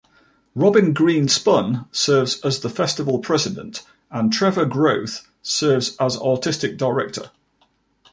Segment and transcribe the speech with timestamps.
[0.55, 7.29] Robin Greenspun serves as the Festival president, and Trevor Groth serves as artistic director.